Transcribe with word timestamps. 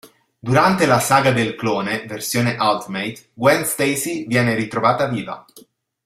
Durante 0.39 0.87
la 0.87 0.99
Saga 0.99 1.31
del 1.31 1.53
Clone 1.55 2.07
versione 2.07 2.55
Ultimate, 2.59 3.29
Gwen 3.35 3.63
Stacy 3.65 4.25
viene 4.25 4.55
ritrovata 4.55 5.05
viva. 5.07 5.45